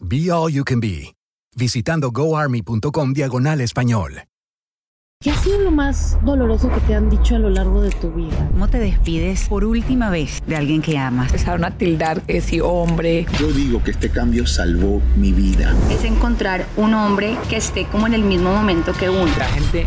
[0.00, 1.14] Be All You Can Be,
[1.56, 4.24] visitando goarmy.com diagonal español.
[5.20, 8.10] ¿Qué ha sido lo más doloroso que te han dicho a lo largo de tu
[8.10, 8.48] vida?
[8.52, 11.28] ¿Cómo te despides por última vez de alguien que amas?
[11.28, 13.24] Empezaron a tildar que si hombre.
[13.38, 15.74] Yo digo que este cambio salvó mi vida.
[15.90, 19.32] Es encontrar un hombre que esté como en el mismo momento que uno.
[19.38, 19.86] La gente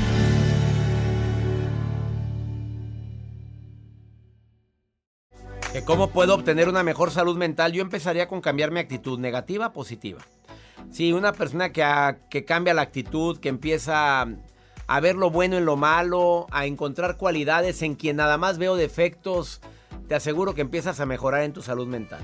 [5.85, 7.71] ¿Cómo puedo obtener una mejor salud mental?
[7.71, 10.19] Yo empezaría con cambiar mi actitud negativa a positiva.
[10.91, 11.83] Sí, una persona que,
[12.29, 14.27] que cambia la actitud, que empieza
[14.87, 18.75] a ver lo bueno en lo malo, a encontrar cualidades en quien nada más veo
[18.75, 19.61] defectos,
[20.09, 22.21] te aseguro que empiezas a mejorar en tu salud mental.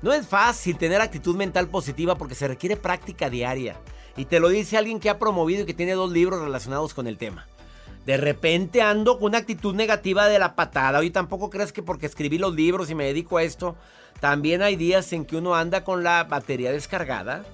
[0.00, 3.76] No es fácil tener actitud mental positiva porque se requiere práctica diaria.
[4.16, 7.06] Y te lo dice alguien que ha promovido y que tiene dos libros relacionados con
[7.06, 7.46] el tema.
[8.06, 10.98] De repente ando con una actitud negativa de la patada.
[10.98, 13.76] Hoy tampoco crees que porque escribí los libros y me dedico a esto,
[14.20, 17.44] también hay días en que uno anda con la batería descargada.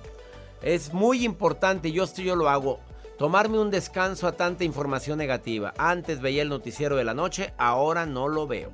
[0.63, 2.81] Es muy importante, yo esto yo lo hago,
[3.17, 5.73] tomarme un descanso a tanta información negativa.
[5.79, 8.73] Antes veía el noticiero de la noche, ahora no lo veo.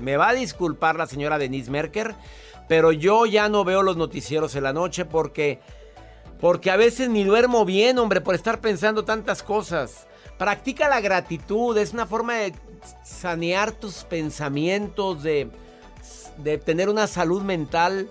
[0.00, 2.14] Me va a disculpar la señora Denise Merker,
[2.68, 5.60] pero yo ya no veo los noticieros en la noche porque
[6.40, 10.06] porque a veces ni duermo bien, hombre, por estar pensando tantas cosas.
[10.38, 12.54] Practica la gratitud, es una forma de
[13.04, 15.50] sanear tus pensamientos, de,
[16.38, 18.08] de tener una salud mental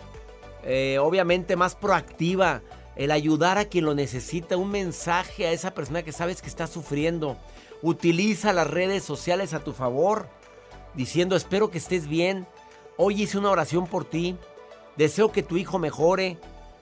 [0.70, 2.62] eh, obviamente más proactiva,
[2.98, 6.68] el ayudar a quien lo necesita, un mensaje a esa persona que sabes que está
[6.68, 7.38] sufriendo.
[7.82, 10.28] Utiliza las redes sociales a tu favor,
[10.94, 12.46] diciendo espero que estés bien,
[12.98, 14.36] hoy hice una oración por ti,
[14.98, 16.38] deseo que tu hijo mejore.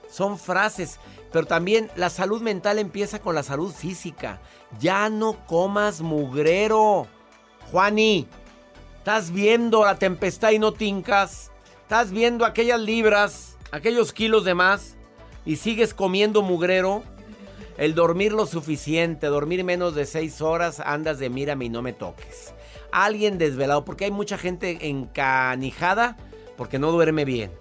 [0.10, 1.00] Son frases,
[1.36, 4.40] pero también la salud mental empieza con la salud física.
[4.80, 7.08] Ya no comas mugrero.
[7.70, 8.26] Juani,
[9.00, 11.52] ¿estás viendo la tempestad y no tincas?
[11.82, 14.96] ¿Estás viendo aquellas libras, aquellos kilos de más?
[15.46, 17.04] ¿Y sigues comiendo mugrero?
[17.78, 21.92] El dormir lo suficiente, dormir menos de seis horas, andas de mírame y no me
[21.92, 22.54] toques.
[22.94, 26.16] Alguien desvelado, porque hay mucha gente encanijada
[26.56, 27.52] porque no duerme bien.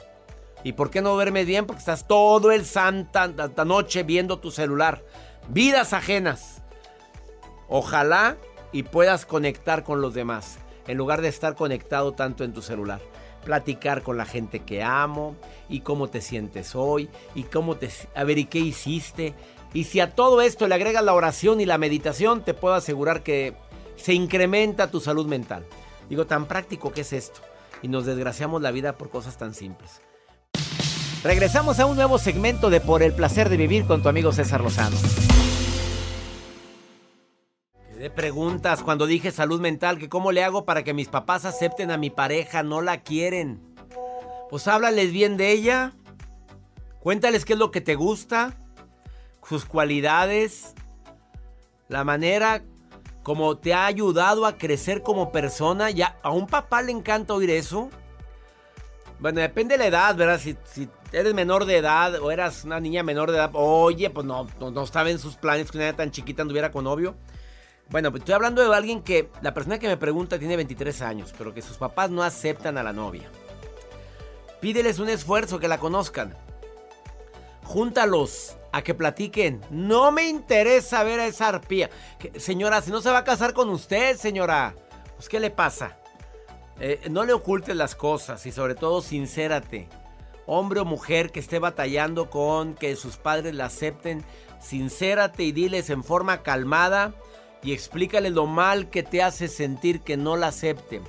[0.64, 1.66] ¿Y por qué no duermes bien?
[1.66, 3.28] Porque estás todo el santa
[3.64, 5.04] noche viendo tu celular.
[5.48, 6.62] Vidas ajenas.
[7.68, 8.38] Ojalá
[8.72, 13.00] y puedas conectar con los demás en lugar de estar conectado tanto en tu celular.
[13.44, 15.36] Platicar con la gente que amo
[15.68, 19.34] y cómo te sientes hoy y cómo te a ver y qué hiciste.
[19.74, 23.22] Y si a todo esto le agregas la oración y la meditación, te puedo asegurar
[23.22, 23.54] que
[23.96, 25.66] se incrementa tu salud mental.
[26.08, 27.40] Digo, tan práctico que es esto.
[27.82, 30.00] Y nos desgraciamos la vida por cosas tan simples.
[31.24, 34.60] Regresamos a un nuevo segmento de Por el placer de vivir con tu amigo César
[34.60, 34.98] Lozano.
[37.98, 41.90] de preguntas cuando dije salud mental, que cómo le hago para que mis papás acepten
[41.90, 43.74] a mi pareja, no la quieren.
[44.50, 45.92] Pues háblales bien de ella,
[47.00, 48.58] cuéntales qué es lo que te gusta,
[49.48, 50.74] sus cualidades,
[51.88, 52.62] la manera
[53.22, 55.88] como te ha ayudado a crecer como persona.
[55.88, 57.88] Ya a un papá le encanta oír eso.
[59.18, 60.40] Bueno, depende de la edad, ¿verdad?
[60.40, 64.46] Si, eres menor de edad o eras una niña menor de edad, oye, pues no,
[64.58, 67.14] no, estaba en sus planes que una niña tan chiquita anduviera con novio.
[67.90, 71.34] Bueno, pues estoy hablando de alguien que, la persona que me pregunta tiene 23 años,
[71.36, 73.30] pero que sus papás no aceptan a la novia.
[74.60, 76.34] Pídeles un esfuerzo que la conozcan.
[77.62, 79.60] Júntalos a que platiquen.
[79.70, 81.90] No me interesa ver a esa arpía.
[82.36, 84.74] señora, si no se va a casar con usted, señora,
[85.16, 85.98] pues ¿qué le pasa?
[86.80, 89.88] Eh, no le ocultes las cosas y sobre todo sincérate.
[90.46, 94.24] Hombre o mujer que esté batallando con que sus padres la acepten,
[94.60, 97.14] sincérate y diles en forma calmada
[97.62, 101.02] y explícale lo mal que te hace sentir que no la acepten.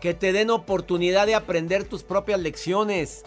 [0.00, 3.24] Que te den oportunidad de aprender tus propias lecciones.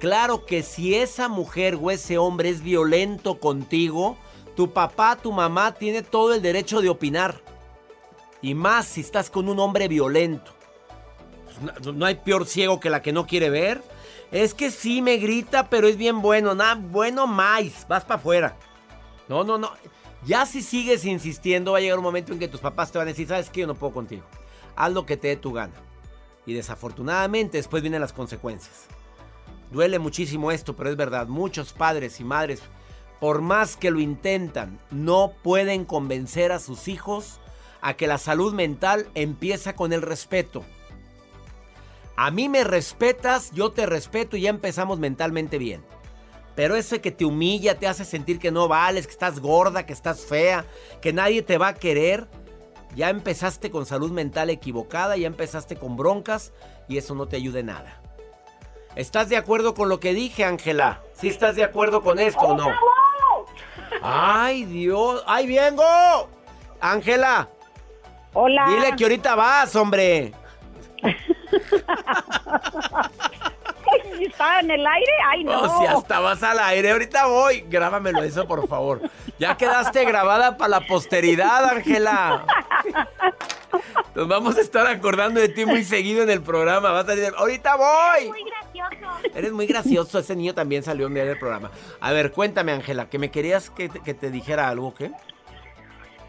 [0.00, 4.16] Claro que si esa mujer o ese hombre es violento contigo,
[4.56, 7.40] tu papá, tu mamá tiene todo el derecho de opinar.
[8.42, 10.53] Y más si estás con un hombre violento.
[11.60, 13.82] No, no hay peor ciego que la que no quiere ver.
[14.32, 16.54] Es que sí me grita, pero es bien bueno.
[16.54, 17.86] Nada, bueno más.
[17.88, 18.56] Vas para afuera.
[19.28, 19.70] No, no, no.
[20.26, 23.08] Ya si sigues insistiendo, va a llegar un momento en que tus papás te van
[23.08, 23.60] a decir, ¿sabes qué?
[23.60, 24.22] Yo no puedo contigo.
[24.74, 25.74] Haz lo que te dé tu gana.
[26.46, 28.86] Y desafortunadamente después vienen las consecuencias.
[29.70, 31.26] Duele muchísimo esto, pero es verdad.
[31.26, 32.62] Muchos padres y madres,
[33.20, 37.40] por más que lo intentan, no pueden convencer a sus hijos
[37.80, 40.64] a que la salud mental empieza con el respeto.
[42.16, 45.84] A mí me respetas, yo te respeto y ya empezamos mentalmente bien.
[46.54, 49.92] Pero ese que te humilla, te hace sentir que no vales, que estás gorda, que
[49.92, 50.64] estás fea,
[51.02, 52.28] que nadie te va a querer,
[52.94, 56.52] ya empezaste con salud mental equivocada, ya empezaste con broncas
[56.86, 58.00] y eso no te ayuda en nada.
[58.94, 61.02] ¿Estás de acuerdo con lo que dije, Ángela?
[61.14, 62.68] ¿Sí estás de acuerdo con esto o no?
[64.02, 65.24] ¡Ay, Dios!
[65.26, 66.28] ¡Ay, vengo!
[66.80, 67.48] Ángela.
[68.32, 68.66] Hola.
[68.68, 70.32] Dile que ahorita vas, hombre.
[74.20, 75.12] ¿Estaba en el aire?
[75.26, 75.78] ¡Ay, no!
[75.78, 77.64] Si hasta vas al aire, ahorita voy.
[77.68, 79.00] Grábamelo eso, por favor.
[79.38, 82.44] Ya quedaste grabada para la posteridad, Ángela.
[84.14, 86.92] Nos vamos a estar acordando de ti muy seguido en el programa.
[86.92, 88.18] Vas a decir, ahorita voy.
[88.18, 89.30] Eres muy gracioso.
[89.34, 90.18] Eres muy gracioso.
[90.18, 91.70] Ese niño también salió en el programa.
[92.00, 95.10] A ver, cuéntame, Ángela, que me querías que te, que te dijera algo, ¿qué?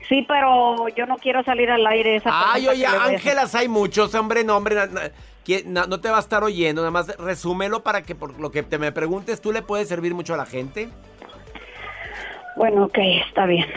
[0.10, 2.18] Sí, pero yo no quiero salir al aire.
[2.18, 4.76] Esa Ay, oye, Ángelas hay muchos, hombre, no, hombre,
[5.66, 8.64] no, no, te va a estar oyendo, nada más resúmelo para que por lo que
[8.64, 10.90] te me preguntes, ¿tú le puedes servir mucho a la gente?
[12.56, 12.98] Bueno, ok,
[13.28, 13.68] está bien.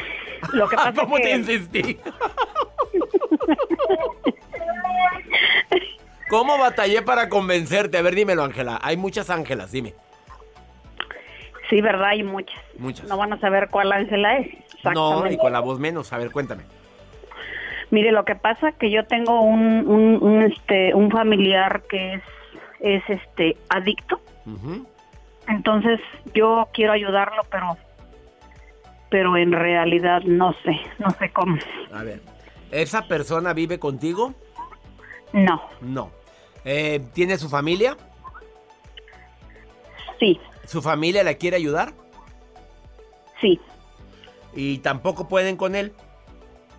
[0.53, 1.29] Lo que pasa ¿Cómo es que...
[1.29, 1.99] te insistí?
[6.29, 7.97] ¿Cómo batallé para convencerte?
[7.97, 8.79] A ver, dímelo, Ángela.
[8.83, 9.95] Hay muchas Ángelas, dime.
[11.69, 12.09] Sí, ¿verdad?
[12.09, 12.61] Hay muchas.
[12.79, 13.09] Muchas.
[13.09, 14.49] No van a saber cuál Ángela es.
[14.95, 16.13] No, y con la voz menos.
[16.13, 16.63] A ver, cuéntame.
[17.91, 22.23] Mire, lo que pasa que yo tengo un, un, un, este, un familiar que es,
[22.81, 24.21] es este, adicto.
[25.47, 26.01] Entonces,
[26.35, 27.77] yo quiero ayudarlo, pero
[29.11, 31.57] pero en realidad no sé, no sé cómo.
[31.93, 32.21] A ver,
[32.71, 34.35] ¿esa persona vive contigo?
[35.33, 36.11] No, No.
[36.65, 37.97] Eh, ¿Tiene su familia?
[40.19, 40.39] sí,
[40.69, 41.95] ¿Su familia la quiere ayudar?
[43.41, 43.59] sí,
[44.55, 45.93] ¿Y tampoco pueden con él?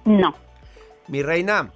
[0.06, 0.34] no.
[1.08, 1.72] Mi reina,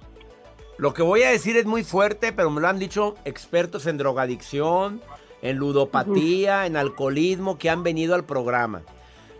[0.78, 3.98] lo que voy a decir es muy fuerte, pero me lo han dicho expertos en
[3.98, 5.02] drogadicción,
[5.42, 8.82] en ludopatía, en alcoholismo que han venido al programa.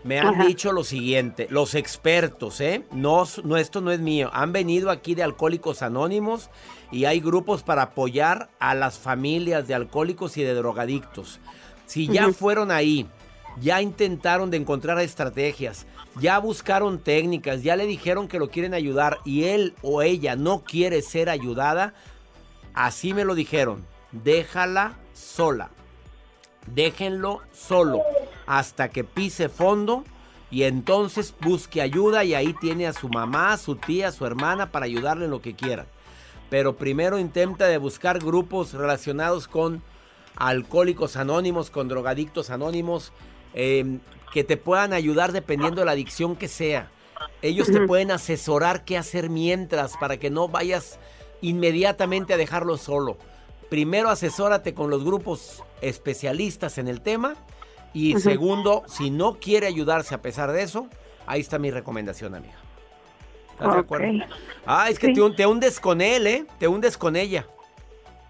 [0.03, 0.45] Me han Ajá.
[0.47, 2.83] dicho lo siguiente, los expertos, ¿eh?
[2.91, 4.29] No, no, esto no es mío.
[4.33, 6.49] Han venido aquí de Alcohólicos Anónimos
[6.91, 11.39] y hay grupos para apoyar a las familias de alcohólicos y de drogadictos.
[11.85, 13.07] Si ya fueron ahí,
[13.61, 15.85] ya intentaron de encontrar estrategias,
[16.19, 20.63] ya buscaron técnicas, ya le dijeron que lo quieren ayudar y él o ella no
[20.63, 21.93] quiere ser ayudada,
[22.73, 25.69] así me lo dijeron, déjala sola.
[26.73, 28.01] Déjenlo solo
[28.47, 30.03] hasta que pise fondo
[30.49, 34.25] y entonces busque ayuda y ahí tiene a su mamá, a su tía, a su
[34.25, 35.85] hermana para ayudarle en lo que quieran.
[36.49, 39.83] Pero primero intenta de buscar grupos relacionados con
[40.35, 43.11] alcohólicos anónimos, con drogadictos anónimos,
[43.53, 43.99] eh,
[44.33, 46.91] que te puedan ayudar dependiendo de la adicción que sea.
[47.41, 50.99] Ellos te pueden asesorar qué hacer mientras para que no vayas
[51.41, 53.17] inmediatamente a dejarlo solo.
[53.69, 57.35] Primero asesórate con los grupos especialistas en el tema
[57.93, 60.87] y segundo, si no quiere ayudarse a pesar de eso,
[61.25, 62.55] ahí está mi recomendación, amiga.
[63.53, 64.07] ¿Estás de acuerdo?
[64.65, 65.13] Ah, es que Sí.
[65.13, 66.45] te, hun- te hundes con él, ¿eh?
[66.59, 67.47] Te hundes con ella.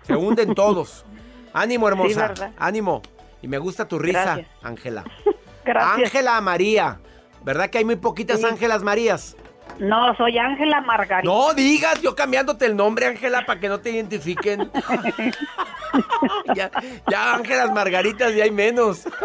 [0.05, 1.03] Se hunden todos.
[1.55, 2.27] Ánimo, hermosa.
[2.27, 2.51] verdad.
[2.57, 3.01] Ánimo.
[3.41, 4.39] Y me gusta tu risa.
[4.62, 5.03] Ángela.
[5.65, 6.05] Gracias.
[6.05, 7.00] Ángela María.
[7.43, 8.45] ¿Verdad que hay muy poquitas Sí.
[8.45, 9.35] Ángelas Marías?
[9.79, 11.21] No, soy Ángela Margarita.
[11.24, 14.71] No digas, yo cambiándote el nombre, Ángela, para que no te identifiquen.
[16.55, 16.71] ya,
[17.09, 19.05] ya Ángelas Margaritas ya hay menos.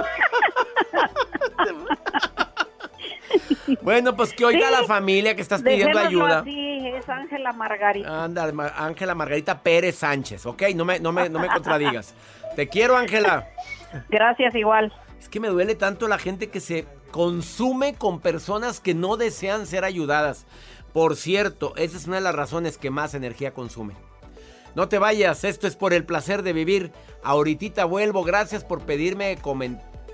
[3.82, 6.40] bueno, pues que oiga Sí, la familia que estás pidiendo Dejémoslo ayuda.
[6.40, 8.24] así, es Ángela Margarita.
[8.24, 10.62] Anda, Ángela Margarita Pérez Sánchez, ¿ok?
[10.74, 12.14] No me, no me, no me contradigas.
[12.56, 13.48] Te quiero, Ángela.
[14.08, 14.92] Gracias igual.
[15.18, 19.66] Es que me duele tanto la gente que se consume con personas que no desean
[19.66, 20.46] ser ayudadas.
[20.92, 23.94] Por cierto, esa es una de las razones que más energía consume.
[24.74, 26.92] No te vayas, esto es por el placer de vivir.
[27.22, 29.36] Ahorita vuelvo, gracias por pedirme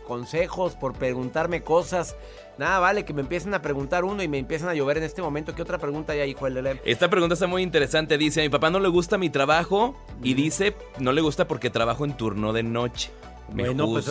[0.06, 2.16] consejos, por preguntarme cosas.
[2.58, 5.20] Nada, vale, que me empiecen a preguntar uno y me empiezan a llover en este
[5.20, 5.54] momento.
[5.54, 8.16] ¿Qué otra pregunta hay, hijo del Esta pregunta está muy interesante.
[8.16, 11.68] Dice, a mi papá no le gusta mi trabajo y dice, no le gusta porque
[11.68, 13.10] trabajo en turno de noche.
[13.52, 14.08] bueno, pues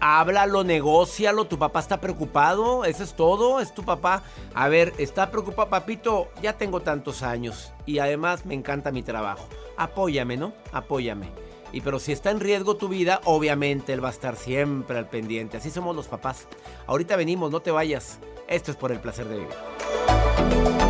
[0.00, 1.44] háblalo, negocialo.
[1.44, 2.84] Tu papá está preocupado.
[2.84, 3.60] Eso es todo.
[3.60, 4.24] Es tu papá.
[4.52, 6.28] A ver, está preocupado, papito.
[6.42, 9.48] Ya tengo tantos años y además me encanta mi trabajo.
[9.76, 10.52] Apóyame, ¿no?
[10.72, 11.49] Apóyame.
[11.72, 15.08] Y pero si está en riesgo tu vida, obviamente él va a estar siempre al
[15.08, 15.56] pendiente.
[15.56, 16.46] Así somos los papás.
[16.86, 18.18] Ahorita venimos, no te vayas.
[18.48, 20.89] Esto es por el placer de vivir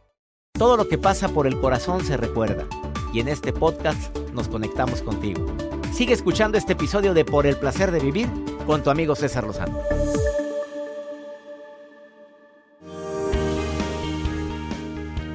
[0.61, 2.67] Todo lo que pasa por el corazón se recuerda.
[3.11, 5.43] Y en este podcast nos conectamos contigo.
[5.91, 8.29] Sigue escuchando este episodio de Por el Placer de Vivir
[8.67, 9.81] con tu amigo César Lozano.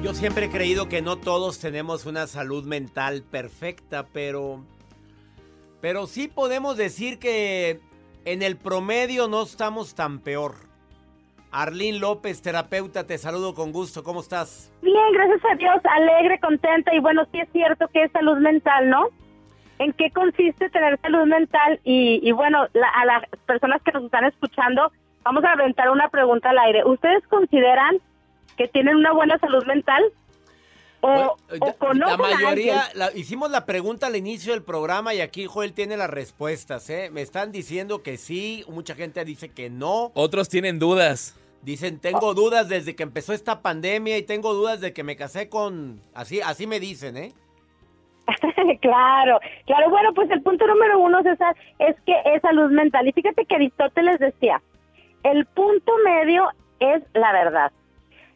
[0.01, 4.63] Yo siempre he creído que no todos tenemos una salud mental perfecta, pero...
[5.81, 7.81] Pero sí podemos decir que
[8.23, 10.66] en el promedio no estamos tan peor.
[11.51, 14.03] Arlín López, terapeuta, te saludo con gusto.
[14.03, 14.71] ¿Cómo estás?
[14.81, 18.89] Bien, gracias a Dios, alegre, contenta y bueno, sí es cierto que es salud mental,
[18.89, 19.07] ¿no?
[19.79, 21.79] ¿En qué consiste tener salud mental?
[21.83, 24.91] Y, bueno, a las personas que nos están escuchando,
[25.23, 26.83] vamos a aventar una pregunta al aire.
[26.83, 27.97] ¿Ustedes consideran
[28.57, 30.03] que tienen una buena salud mental?
[31.01, 31.37] O,
[31.93, 36.89] la mayoría, hicimos la pregunta al inicio del programa y aquí Joel tiene las respuestas,
[36.89, 37.09] ¿eh?
[37.11, 40.11] Me están diciendo que sí, mucha gente dice que no.
[40.15, 41.35] Otros tienen dudas.
[41.61, 45.49] Dicen, tengo dudas desde que empezó esta pandemia y tengo dudas de que me casé
[45.49, 46.01] con...
[46.13, 47.33] Así, así me dicen, ¿eh?
[48.81, 49.89] claro, claro.
[49.89, 53.07] Bueno, pues el punto número uno, César, es que es salud mental.
[53.07, 54.61] Y fíjate que Aristóteles decía,
[55.23, 56.49] el punto medio
[56.79, 57.71] es la verdad.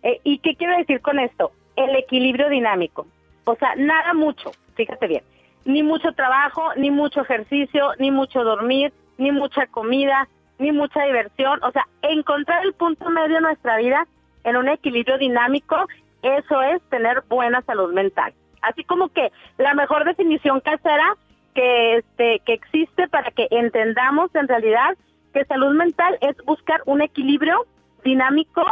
[0.03, 1.51] Eh, ¿Y qué quiero decir con esto?
[1.83, 3.07] El equilibrio dinámico.
[3.43, 5.23] O sea, nada mucho, fíjate bien.
[5.65, 11.63] Ni mucho trabajo, ni mucho ejercicio, ni mucho dormir, ni mucha comida, ni mucha diversión.
[11.63, 14.07] O sea, encontrar el punto medio de nuestra vida
[14.43, 15.75] en un equilibrio dinámico,
[16.21, 18.33] eso es tener buena salud mental.
[18.61, 21.15] Así como que la mejor definición casera
[21.53, 24.95] que este que existe para que entendamos en realidad
[25.33, 27.65] que salud mental es buscar un equilibrio
[28.03, 28.63] dinámico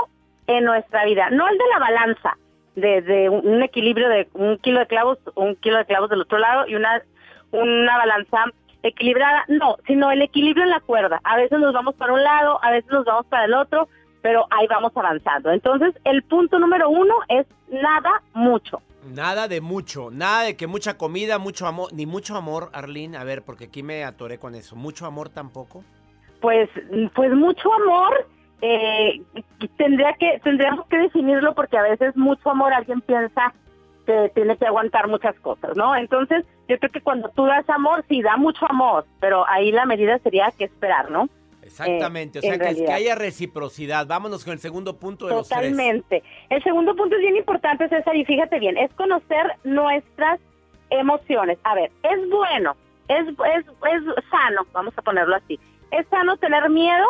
[0.48, 2.38] en nuestra vida, no el de la balanza,
[2.82, 6.68] de, un equilibrio de un kilo de clavos, un kilo de clavos del otro lado
[6.68, 7.02] y una,
[7.52, 8.46] una balanza
[8.84, 11.20] equilibrada, no, sino el equilibrio en la cuerda.
[11.24, 13.88] A veces nos vamos para un lado, a veces nos vamos para el otro,
[14.22, 15.52] pero ahí vamos avanzando.
[15.52, 18.82] Entonces, el punto número uno es nada mucho.
[19.14, 23.18] Nada de mucho, nada de que mucha comida, mucho amor, ni mucho amor, Arlene.
[23.18, 24.76] A ver, porque aquí me atoré con eso.
[24.76, 25.84] ¿Mucho amor tampoco?
[26.42, 26.70] Pues,
[27.16, 28.28] pues mucho amor
[28.62, 29.22] eh,
[29.78, 33.54] tendría que tendríamos que definirlo porque a veces mucho amor alguien piensa
[34.06, 35.96] que tiene que aguantar muchas cosas, ¿no?
[35.96, 39.86] Entonces, yo creo que cuando tú das amor, sí da mucho amor, pero ahí la
[39.86, 41.30] medida sería que esperar, ¿no?
[41.62, 44.08] Exactamente, o sea, que, que, haya reciprocidad.
[44.08, 46.24] Vámonos con el segundo punto de Totalmente.
[46.50, 50.40] El segundo punto es bien importante, César, y fíjate bien, es conocer nuestras
[50.90, 51.60] emociones.
[51.64, 52.76] A ver, es bueno,
[53.08, 55.60] es, es, es sano, vamos a ponerlo así.
[55.92, 57.06] Es sano tener miedo,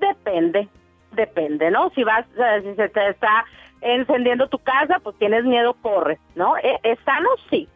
[0.00, 0.68] Depende,
[1.12, 1.90] depende, ¿no?
[1.90, 2.26] Si vas,
[2.62, 3.44] si se te está
[3.80, 6.56] encendiendo tu casa, pues tienes miedo, corres, ¿no?
[6.58, 7.28] ¿E-, ¿Es, sano?
[7.48, 7.68] Sí.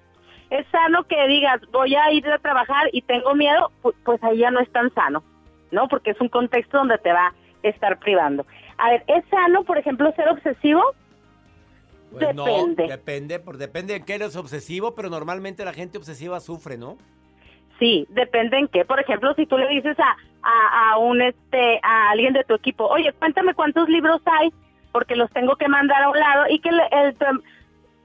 [0.51, 4.51] Es sano que digas, voy a ir a trabajar y tengo miedo, pues, ahí ya
[4.51, 5.23] no es tan sano,
[5.71, 5.89] ¿no?
[5.89, 8.47] Porque es un contexto donde te va a estar privando.
[8.79, 10.83] A ver, ¿es sano, por ejemplo, ser obsesivo?
[12.13, 12.87] Pues depende.
[12.87, 16.99] depende, por, depende de qué eres obsesivo, pero normalmente la gente obsesiva sufre, ¿no?
[17.79, 18.85] Sí, depende en qué.
[18.85, 22.87] Por ejemplo, si tú le dices a, a, un este a alguien de tu equipo,
[22.87, 24.53] oye, cuéntame cuántos libros hay,
[24.93, 27.17] porque los tengo que mandar a un lado y que el, el,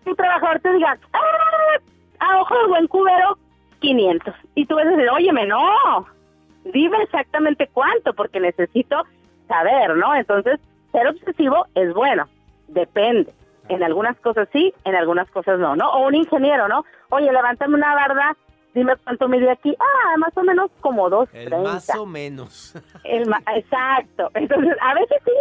[0.06, 1.80] tu trabajador te diga, ¡Ah!
[2.20, 3.38] a ojo de buen cubero,
[3.80, 4.34] 500.
[4.56, 6.06] Y tú vas a decir, óyeme, no,
[6.66, 9.04] dime exactamente cuánto, porque necesito
[9.48, 10.16] saber, ¿no?
[10.16, 10.60] Entonces,
[10.92, 12.28] ser obsesivo es bueno,
[12.68, 13.34] depende.
[13.70, 15.90] En algunas cosas sí, en algunas cosas no, ¿no?
[15.92, 16.86] O un ingeniero, ¿no?
[17.10, 18.36] Oye, levántame una barda,
[18.74, 19.76] dime cuánto mide aquí.
[19.80, 21.30] Ah, más o menos como dos.
[21.34, 22.76] El más o menos.
[23.04, 23.24] El
[23.56, 24.30] exacto.
[24.34, 25.32] Entonces, a veces sí,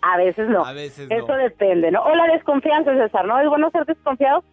[0.00, 0.64] a veces no.
[0.64, 2.02] A veces Eso depende, ¿no?
[2.02, 3.38] O la desconfianza, César, ¿no?
[3.40, 4.44] ¿Es bueno ser desconfiado?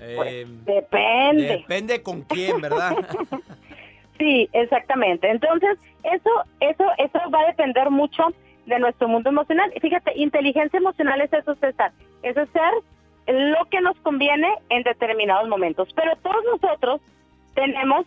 [0.00, 1.48] Eh, Pues, depende.
[1.58, 2.96] Depende con quién, ¿verdad?
[4.16, 5.28] Sí, exactamente.
[5.28, 8.22] Entonces, eso, eso, eso va a depender mucho
[8.66, 9.72] de nuestro mundo emocional.
[9.80, 11.90] Fíjate, inteligencia emocional es eso, César.
[12.22, 12.72] Es hacer
[13.26, 15.88] lo que nos conviene en determinados momentos.
[15.96, 17.00] Pero todos nosotros
[17.54, 18.06] tenemos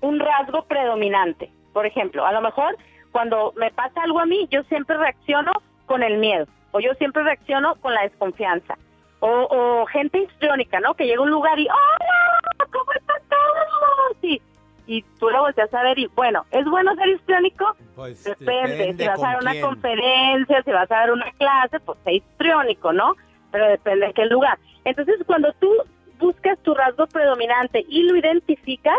[0.00, 1.50] un rasgo predominante.
[1.72, 2.76] Por ejemplo, a lo mejor
[3.12, 5.52] cuando me pasa algo a mí, yo siempre reacciono
[5.86, 6.46] con el miedo.
[6.72, 8.76] O yo siempre reacciono con la desconfianza.
[9.20, 10.94] O, o gente histriónica, ¿no?
[10.94, 12.66] Que llega a un lugar y, ¡Hola!
[12.72, 14.16] ¿Cómo están todos?
[14.20, 14.40] Sí
[14.86, 17.74] y tú lo volteas a ver y bueno, ¿es bueno ser histriónico?
[17.94, 19.64] Pues depende, depende si vas a dar una quién.
[19.64, 23.14] conferencia, si vas a dar una clase, pues sé histriónico, ¿no?
[23.50, 24.58] Pero depende de qué lugar.
[24.84, 25.72] Entonces, cuando tú
[26.18, 28.98] buscas tu rasgo predominante y lo identificas,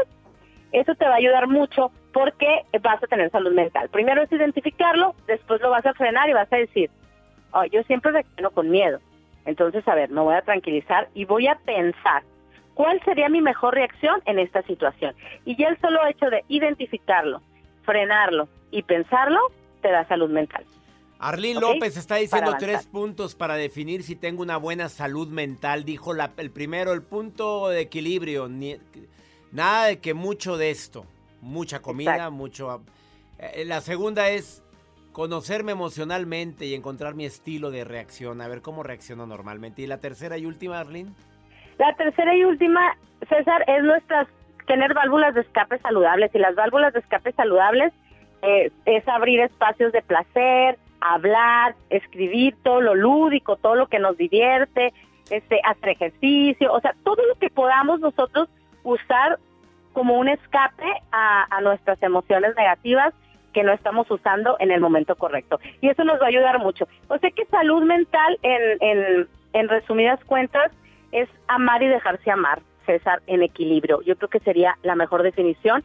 [0.72, 3.90] eso te va a ayudar mucho porque vas a tener salud mental.
[3.90, 6.90] Primero es identificarlo, después lo vas a frenar y vas a decir,
[7.52, 9.00] oh, yo siempre reacciono con miedo.
[9.46, 12.24] Entonces, a ver, me voy a tranquilizar y voy a pensar
[12.74, 15.16] cuál sería mi mejor reacción en esta situación.
[15.46, 17.42] Y ya el solo hecho de identificarlo,
[17.84, 19.40] frenarlo y pensarlo,
[19.82, 20.66] te da salud mental.
[21.20, 21.64] Arlín ¿Ok?
[21.64, 25.86] López está diciendo tres puntos para definir si tengo una buena salud mental.
[25.86, 28.48] Dijo la- el primero, el punto de equilibrio.
[28.48, 28.78] ni-
[29.52, 31.06] nada de que mucho de esto.
[31.42, 32.32] Mucha comida, Exacto.
[32.32, 32.82] mucho...
[33.40, 34.62] eh, la segunda es
[35.14, 38.42] conocerme emocionalmente y encontrar mi estilo de reacción.
[38.42, 39.82] A ver cómo reacciono normalmente.
[39.82, 41.16] Y la tercera y última, Arlín.
[41.78, 42.98] La tercera y última,
[43.30, 44.28] César, es nuestras
[44.68, 46.32] tener válvulas de escape saludables.
[46.34, 47.94] Y las válvulas de escape saludables
[48.42, 50.78] eh, es abrir espacios de placer,
[51.14, 54.94] hablar, escribir todo lo lúdico, todo lo que nos divierte,
[55.30, 58.50] este, hacer ejercicio, o sea, todo lo que podamos nosotros
[58.84, 59.40] usar
[59.94, 63.14] como un escape a, nuestras emociones negativas
[63.54, 65.60] que no estamos usando en el momento correcto.
[65.82, 66.88] Y eso nos va a ayudar mucho.
[67.08, 70.72] O sea que salud mental, en, en, en resumidas cuentas,
[71.14, 74.02] es amar y dejarse amar, César, en equilibrio.
[74.02, 75.84] Yo creo que sería la mejor definición.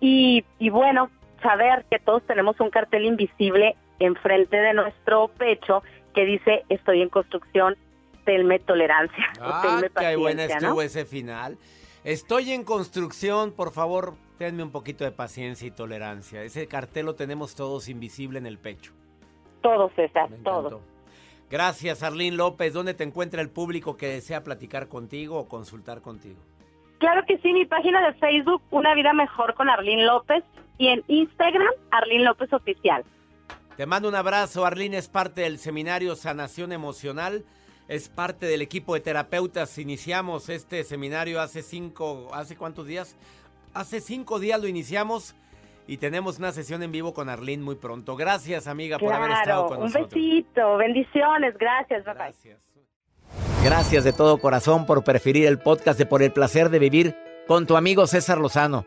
[0.00, 1.10] Y, y bueno,
[1.42, 5.82] saber que todos tenemos un cartel invisible enfrente de nuestro pecho
[6.14, 7.76] que dice estoy en construcción,
[8.24, 9.32] tenme tolerancia.
[9.40, 10.82] o Ah, tenme qué buena paciencia", estuvo ¿no?
[10.82, 11.58] ese final.
[12.04, 16.42] Estoy en construcción, por favor, tenme un poquito de paciencia y tolerancia.
[16.42, 18.92] Ese cartel lo tenemos todos invisible en el pecho.
[19.62, 20.58] Todo, César, Me todo.
[20.68, 20.82] encantó.
[21.48, 22.72] Gracias, Arlín López.
[22.72, 26.40] ¿Dónde te encuentra el público que desea platicar contigo o consultar contigo?
[26.98, 30.42] Claro que sí, mi página de Facebook, Una Vida Mejor con Arlín López,
[30.78, 33.04] y en Instagram, Arlín López Oficial.
[33.76, 34.64] Te mando un abrazo.
[34.64, 37.44] Arlín es parte del seminario Sanación Emocional.
[37.88, 39.76] Es parte del equipo de terapeutas.
[39.78, 43.16] Iniciamos este seminario hace cinco, ¿hace cuántos días?
[43.74, 45.34] Hace cinco días lo iniciamos
[45.86, 48.16] y tenemos una sesión en vivo con Arlín muy pronto.
[48.16, 50.10] Gracias, amiga, por haber estado con un nosotros.
[50.12, 52.56] besito, bendiciones, gracias, bye bye.
[53.64, 57.66] Gracias de todo corazón por preferir el podcast de Por el placer de vivir con
[57.66, 58.86] tu amigo César Lozano.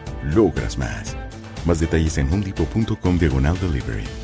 [0.23, 1.15] logras más.
[1.65, 4.20] Más detalles en homedepot.com diagonal delivery.